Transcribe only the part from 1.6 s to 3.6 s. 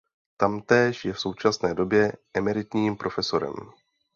době emeritním profesorem.